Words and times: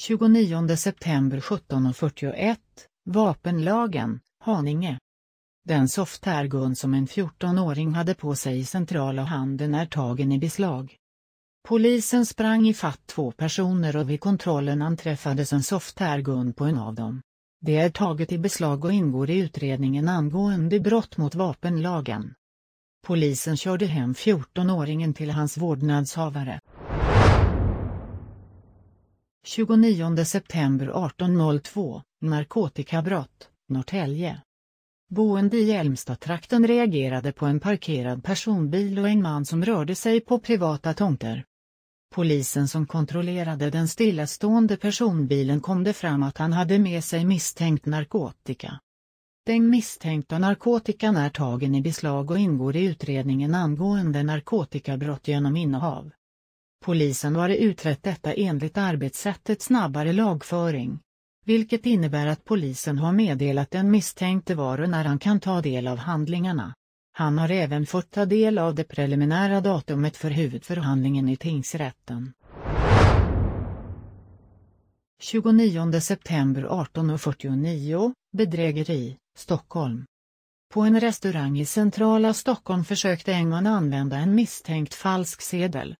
29 0.00 0.76
september 0.76 1.40
17.41, 1.40 2.56
Vapenlagen, 3.04 4.20
Haninge. 4.44 4.98
Den 5.64 5.88
softärgun 5.88 6.76
som 6.76 6.94
en 6.94 7.06
14-åring 7.06 7.94
hade 7.94 8.14
på 8.14 8.34
sig 8.34 8.58
i 8.58 8.64
centrala 8.64 9.22
handen 9.22 9.74
är 9.74 9.86
tagen 9.86 10.32
i 10.32 10.38
beslag. 10.38 10.96
Polisen 11.68 12.26
sprang 12.26 12.68
i 12.68 12.74
fatt 12.74 13.00
två 13.06 13.32
personer 13.32 13.96
och 13.96 14.10
vid 14.10 14.20
kontrollen 14.20 14.82
anträffades 14.82 15.52
en 15.52 15.62
softärgun 15.62 16.52
på 16.52 16.64
en 16.64 16.78
av 16.78 16.94
dem. 16.94 17.22
Det 17.60 17.76
är 17.76 17.90
taget 17.90 18.32
i 18.32 18.38
beslag 18.38 18.84
och 18.84 18.92
ingår 18.92 19.30
i 19.30 19.38
utredningen 19.38 20.08
angående 20.08 20.80
brott 20.80 21.16
mot 21.16 21.34
vapenlagen. 21.34 22.34
Polisen 23.06 23.56
körde 23.56 23.86
hem 23.86 24.14
14-åringen 24.14 25.14
till 25.14 25.30
hans 25.30 25.58
vårdnadshavare. 25.58 26.60
29 29.46 30.24
september 30.24 30.86
1802, 30.86 32.02
narkotikabrott, 32.20 33.48
Norrtälje. 33.68 34.42
Boende 35.10 35.56
i 35.56 35.72
Älmstad-trakten 35.72 36.66
reagerade 36.66 37.32
på 37.32 37.46
en 37.46 37.60
parkerad 37.60 38.24
personbil 38.24 38.98
och 38.98 39.08
en 39.08 39.22
man 39.22 39.44
som 39.44 39.64
rörde 39.64 39.94
sig 39.94 40.20
på 40.20 40.38
privata 40.38 40.94
tomter. 40.94 41.44
Polisen 42.14 42.68
som 42.68 42.86
kontrollerade 42.86 43.70
den 43.70 43.88
stillastående 43.88 44.76
personbilen 44.76 45.60
kom 45.60 45.84
det 45.84 45.92
fram 45.92 46.22
att 46.22 46.38
han 46.38 46.52
hade 46.52 46.78
med 46.78 47.04
sig 47.04 47.24
misstänkt 47.24 47.86
narkotika. 47.86 48.80
Den 49.46 49.70
misstänkta 49.70 50.38
narkotikan 50.38 51.16
är 51.16 51.30
tagen 51.30 51.74
i 51.74 51.82
beslag 51.82 52.30
och 52.30 52.38
ingår 52.38 52.76
i 52.76 52.84
utredningen 52.84 53.54
angående 53.54 54.22
narkotikabrott 54.22 55.28
genom 55.28 55.56
innehav. 55.56 56.10
Polisen 56.84 57.36
har 57.36 57.48
utrett 57.48 58.02
detta 58.02 58.32
enligt 58.32 58.78
arbetssättet 58.78 59.62
snabbare 59.62 60.12
lagföring. 60.12 60.98
Vilket 61.44 61.86
innebär 61.86 62.26
att 62.26 62.44
polisen 62.44 62.98
har 62.98 63.12
meddelat 63.12 63.70
den 63.70 63.90
misstänkte 63.90 64.54
var 64.54 64.80
och 64.80 64.88
när 64.88 65.04
han 65.04 65.18
kan 65.18 65.40
ta 65.40 65.60
del 65.60 65.88
av 65.88 65.98
handlingarna. 65.98 66.74
Han 67.12 67.38
har 67.38 67.50
även 67.50 67.86
fått 67.86 68.10
ta 68.10 68.24
del 68.24 68.58
av 68.58 68.74
det 68.74 68.84
preliminära 68.84 69.60
datumet 69.60 70.16
för 70.16 70.30
huvudförhandlingen 70.30 71.28
i 71.28 71.36
tingsrätten. 71.36 72.32
29 75.22 76.00
september 76.00 76.62
18.49, 76.62 78.12
bedrägeri, 78.32 79.16
Stockholm. 79.36 80.04
På 80.74 80.80
en 80.80 81.00
restaurang 81.00 81.58
i 81.58 81.64
centrala 81.64 82.34
Stockholm 82.34 82.84
försökte 82.84 83.32
en 83.32 83.48
man 83.48 83.66
använda 83.66 84.16
en 84.16 84.34
misstänkt 84.34 84.94
falsk 84.94 85.42
sedel. 85.42 85.96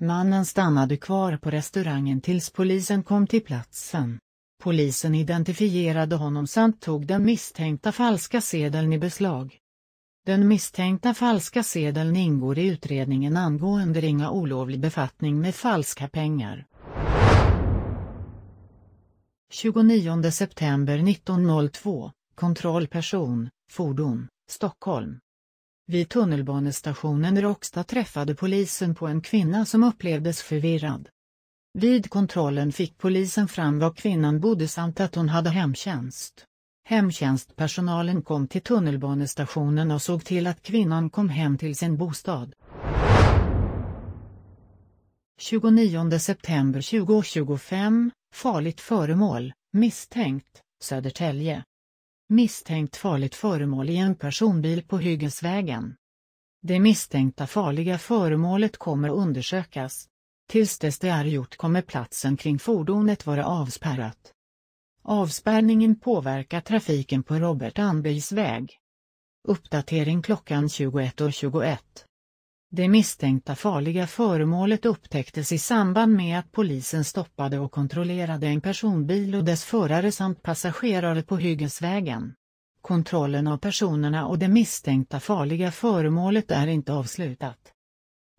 Mannen 0.00 0.44
stannade 0.44 0.96
kvar 0.96 1.36
på 1.36 1.50
restaurangen 1.50 2.20
tills 2.20 2.50
polisen 2.50 3.02
kom 3.02 3.26
till 3.26 3.44
platsen. 3.44 4.18
Polisen 4.62 5.14
identifierade 5.14 6.16
honom 6.16 6.46
samt 6.46 6.80
tog 6.80 7.06
den 7.06 7.24
misstänkta 7.24 7.92
falska 7.92 8.40
sedeln 8.40 8.92
i 8.92 8.98
beslag. 8.98 9.58
Den 10.26 10.48
misstänkta 10.48 11.14
falska 11.14 11.62
sedeln 11.62 12.16
ingår 12.16 12.58
i 12.58 12.66
utredningen 12.66 13.36
angående 13.36 14.00
ringa 14.00 14.30
olovlig 14.30 14.80
befattning 14.80 15.40
med 15.40 15.54
falska 15.54 16.08
pengar. 16.08 16.66
29 19.50 20.30
september 20.30 21.08
1902, 21.10 22.12
kontrollperson, 22.34 23.50
fordon, 23.70 24.28
Stockholm. 24.50 25.18
Vid 25.88 26.08
tunnelbanestationen 26.08 27.42
Råcksta 27.42 27.84
träffade 27.84 28.34
polisen 28.34 28.94
på 28.94 29.06
en 29.06 29.20
kvinna 29.20 29.66
som 29.66 29.84
upplevdes 29.84 30.42
förvirrad. 30.42 31.08
Vid 31.74 32.10
kontrollen 32.10 32.72
fick 32.72 32.98
polisen 32.98 33.48
fram 33.48 33.78
var 33.78 33.94
kvinnan 33.94 34.40
bodde 34.40 34.68
samt 34.68 35.00
att 35.00 35.14
hon 35.14 35.28
hade 35.28 35.50
hemtjänst. 35.50 36.44
Hemtjänstpersonalen 36.84 38.22
kom 38.22 38.48
till 38.48 38.62
tunnelbanestationen 38.62 39.90
och 39.90 40.02
såg 40.02 40.24
till 40.24 40.46
att 40.46 40.62
kvinnan 40.62 41.10
kom 41.10 41.28
hem 41.28 41.58
till 41.58 41.76
sin 41.76 41.96
bostad. 41.96 42.54
29 45.38 46.18
september 46.18 46.90
2025, 46.90 48.10
farligt 48.34 48.80
föremål, 48.80 49.52
misstänkt, 49.72 50.62
Södertälje. 50.82 51.64
Misstänkt 52.28 52.96
farligt 52.96 53.34
föremål 53.34 53.90
i 53.90 53.96
en 53.96 54.14
personbil 54.14 54.82
på 54.82 54.98
Hyggesvägen 54.98 55.96
Det 56.62 56.80
misstänkta 56.80 57.46
farliga 57.46 57.98
föremålet 57.98 58.76
kommer 58.76 59.08
undersökas. 59.08 60.08
Tills 60.48 60.78
dess 60.78 60.98
det 60.98 61.08
är 61.08 61.24
gjort 61.24 61.56
kommer 61.56 61.82
platsen 61.82 62.36
kring 62.36 62.58
fordonet 62.58 63.26
vara 63.26 63.46
avspärrat. 63.46 64.32
Avspärrningen 65.02 66.00
påverkar 66.00 66.60
trafiken 66.60 67.22
på 67.22 67.34
Robert 67.34 67.78
Anbys 67.78 68.32
väg. 68.32 68.78
Uppdatering 69.48 70.22
klockan 70.22 70.66
21.21. 70.66 71.78
Det 72.76 72.88
misstänkta 72.88 73.54
farliga 73.54 74.06
föremålet 74.06 74.84
upptäcktes 74.84 75.52
i 75.52 75.58
samband 75.58 76.12
med 76.12 76.38
att 76.38 76.52
polisen 76.52 77.04
stoppade 77.04 77.58
och 77.58 77.72
kontrollerade 77.72 78.46
en 78.46 78.60
personbil 78.60 79.34
och 79.34 79.44
dess 79.44 79.64
förare 79.64 80.12
samt 80.12 80.42
passagerare 80.42 81.22
på 81.22 81.36
Hyggesvägen. 81.36 82.34
Kontrollen 82.80 83.46
av 83.46 83.58
personerna 83.58 84.26
och 84.26 84.38
det 84.38 84.48
misstänkta 84.48 85.20
farliga 85.20 85.72
föremålet 85.72 86.50
är 86.50 86.66
inte 86.66 86.92
avslutat. 86.92 87.58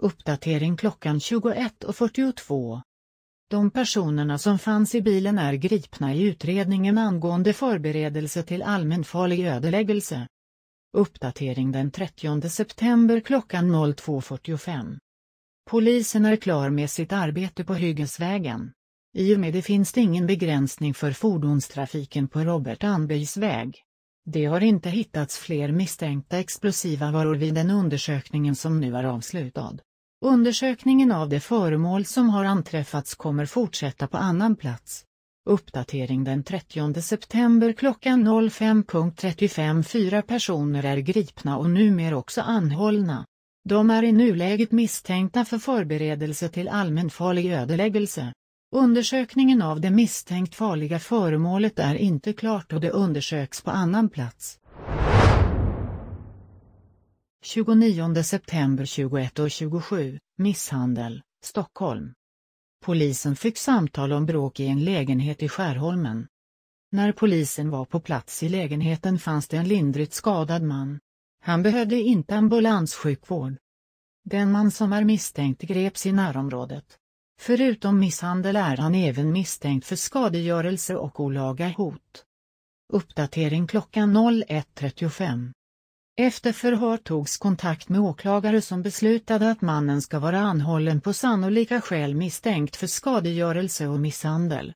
Uppdatering 0.02 0.78
klockan 0.78 1.20
21.42. 1.20 2.82
De 3.50 3.72
personerna 3.72 4.38
som 4.38 4.60
fanns 4.60 4.96
i 4.96 5.02
bilen 5.02 5.38
är 5.38 5.54
gripna 5.54 6.14
i 6.14 6.24
utredningen 6.24 6.98
angående 6.98 7.54
förberedelse 7.54 8.44
till 8.44 8.64
allmänfarlig 8.64 9.46
ödeläggelse. 9.48 10.28
Uppdatering 10.98 11.72
den 11.72 11.92
30 11.92 12.50
september 12.50 13.20
klockan 13.20 13.76
02.45. 13.76 14.98
Polisen 15.70 16.26
är 16.26 16.36
klar 16.36 16.70
med 16.70 16.90
sitt 16.90 17.12
arbete 17.12 17.64
på 17.64 17.74
Hyggesvägen. 17.74 18.72
I 19.18 19.36
och 19.36 19.40
med 19.40 19.54
det 19.54 19.62
finns 19.62 19.94
det 19.94 20.02
ingen 20.02 20.28
begränsning 20.28 20.94
för 20.94 21.12
fordonstrafiken 21.12 22.28
på 22.28 22.40
Robert 22.40 22.84
Anbys 22.84 23.38
väg. 23.38 23.76
Det 24.26 24.46
har 24.46 24.62
inte 24.62 24.90
hittats 24.90 25.38
fler 25.38 25.72
misstänkta 25.72 26.38
explosiva 26.38 27.12
varor 27.12 27.36
vid 27.36 27.54
den 27.54 27.72
undersökningen 27.72 28.56
som 28.56 28.80
nu 28.80 28.96
är 28.96 29.04
avslutad. 29.04 29.78
Undersökningen 30.26 31.12
av 31.12 31.30
de 31.30 31.40
föremål 31.40 32.06
som 32.06 32.30
har 32.30 32.46
anträffats 32.46 33.16
kommer 33.16 33.46
fortsätta 33.46 34.08
på 34.08 34.18
annan 34.18 34.56
plats. 34.56 35.07
Uppdatering 35.48 36.24
den 36.24 36.44
30 36.44 37.02
september 37.02 37.74
klockan 37.74 38.28
05.35 38.28 39.84
Fyra 39.84 40.22
personer 40.22 40.84
är 40.84 40.98
gripna 40.98 41.58
och 41.58 41.70
numera 41.70 42.18
också 42.18 42.42
anhållna. 42.42 43.26
De 43.70 43.90
är 43.90 44.04
i 44.04 44.12
nuläget 44.12 44.72
misstänkta 44.72 45.46
för 45.46 45.58
förberedelse 45.58 46.50
till 46.50 46.68
allmänfarlig 46.68 47.52
ödeläggelse. 47.52 48.34
Undersökningen 48.76 49.62
av 49.62 49.82
det 49.82 49.90
misstänkt 49.90 50.56
farliga 50.56 51.00
föremålet 51.00 51.80
är 51.80 51.96
inte 51.96 52.34
klart 52.34 52.74
och 52.74 52.82
det 52.82 52.92
undersöks 52.92 53.62
på 53.62 53.72
annan 53.72 54.10
plats. 54.10 54.58
29 57.44 58.24
september 58.24 58.86
21 58.86 59.40
och 59.40 59.52
27 59.52 60.20
misshandel, 60.38 61.22
Stockholm. 61.44 62.17
Polisen 62.88 63.36
fick 63.36 63.58
samtal 63.58 64.14
om 64.14 64.26
bråk 64.26 64.60
i 64.60 64.68
en 64.68 64.84
lägenhet 64.84 65.44
i 65.44 65.50
Skärholmen. 65.50 66.28
När 66.92 67.12
polisen 67.12 67.70
var 67.70 67.86
på 67.86 68.00
plats 68.00 68.44
i 68.44 68.50
lägenheten 68.50 69.20
fanns 69.20 69.48
det 69.48 69.58
en 69.58 69.68
lindrigt 69.68 70.14
skadad 70.14 70.64
man. 70.64 71.00
Han 71.44 71.64
behövde 71.64 71.96
inte 71.96 72.36
ambulanssjukvård. 72.36 73.58
Den 74.26 74.52
man 74.52 74.72
som 74.72 74.94
är 74.94 75.04
misstänkt 75.04 75.62
greps 75.62 76.06
i 76.06 76.12
närområdet. 76.12 76.98
Förutom 77.40 78.00
misshandel 78.00 78.56
är 78.56 78.78
han 78.78 78.96
även 78.96 79.32
misstänkt 79.32 79.88
för 79.88 79.96
skadegörelse 79.96 80.96
och 80.96 81.20
olaga 81.20 81.70
hot. 81.70 82.26
Uppdatering 82.94 83.68
klockan 83.68 84.18
01.35. 84.18 85.52
Efter 86.20 86.52
förhör 86.52 86.98
togs 86.98 87.38
kontakt 87.38 87.90
med 87.90 88.02
åklagare 88.02 88.62
som 88.62 88.82
beslutade 88.82 89.52
att 89.52 89.62
mannen 89.62 90.02
ska 90.02 90.20
vara 90.20 90.40
anhållen 90.40 91.02
på 91.02 91.14
sannolika 91.14 91.82
skäl 91.82 92.16
misstänkt 92.16 92.76
för 92.76 92.88
skadegörelse 92.88 93.88
och 93.88 94.00
misshandel. 94.00 94.74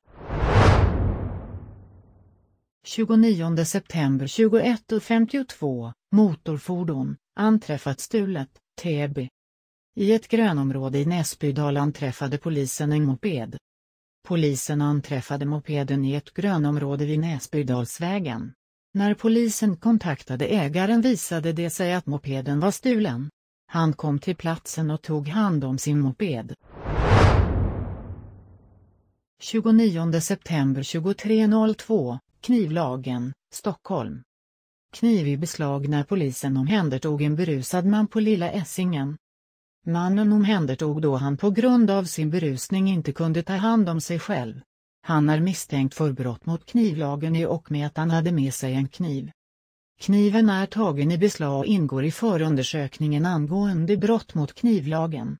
29 2.84 3.64
september 3.64 4.26
21.52, 4.26 5.92
motorfordon, 6.12 7.16
anträffat 7.36 8.00
stulet, 8.00 8.50
Täby. 8.82 9.28
I 9.96 10.12
ett 10.12 10.28
grönområde 10.28 10.98
i 10.98 11.06
Näsbydal 11.06 11.76
anträffade 11.76 12.38
polisen 12.38 12.92
en 12.92 13.04
moped. 13.04 13.56
Polisen 14.28 14.82
anträffade 14.82 15.46
mopeden 15.46 16.04
i 16.04 16.14
ett 16.14 16.34
grönområde 16.34 17.06
vid 17.06 17.18
Näsbydalsvägen. 17.18 18.52
När 18.94 19.14
polisen 19.14 19.76
kontaktade 19.76 20.46
ägaren 20.46 21.00
visade 21.00 21.52
det 21.52 21.70
sig 21.70 21.94
att 21.94 22.06
mopeden 22.06 22.60
var 22.60 22.70
stulen. 22.70 23.30
Han 23.66 23.92
kom 23.92 24.18
till 24.18 24.36
platsen 24.36 24.90
och 24.90 25.02
tog 25.02 25.28
hand 25.28 25.64
om 25.64 25.78
sin 25.78 26.00
moped. 26.00 26.54
29 29.42 30.20
september 30.20 30.82
23.02, 30.82 32.18
Knivlagen, 32.40 33.32
Stockholm. 33.52 34.22
Kniv 34.96 35.28
i 35.28 35.36
beslag 35.36 35.88
när 35.88 36.04
polisen 36.04 36.56
omhändertog 36.56 37.22
en 37.22 37.36
berusad 37.36 37.86
man 37.86 38.06
på 38.06 38.20
Lilla 38.20 38.50
Essingen. 38.50 39.16
Mannen 39.86 40.32
omhändertog 40.32 41.02
då 41.02 41.16
han 41.16 41.36
på 41.36 41.50
grund 41.50 41.90
av 41.90 42.04
sin 42.04 42.30
berusning 42.30 42.88
inte 42.88 43.12
kunde 43.12 43.42
ta 43.42 43.52
hand 43.52 43.88
om 43.88 44.00
sig 44.00 44.18
själv. 44.18 44.60
Han 45.04 45.30
är 45.30 45.40
misstänkt 45.40 45.94
för 45.94 46.12
brott 46.12 46.46
mot 46.46 46.66
knivlagen 46.66 47.36
i 47.36 47.46
och 47.46 47.70
med 47.70 47.86
att 47.86 47.96
han 47.96 48.10
hade 48.10 48.32
med 48.32 48.54
sig 48.54 48.74
en 48.74 48.88
kniv. 48.88 49.30
Kniven 50.00 50.50
är 50.50 50.66
tagen 50.66 51.10
i 51.10 51.18
beslag 51.18 51.58
och 51.58 51.66
ingår 51.66 52.04
i 52.04 52.10
förundersökningen 52.10 53.26
angående 53.26 53.96
brott 53.96 54.34
mot 54.34 54.54
knivlagen. 54.54 55.36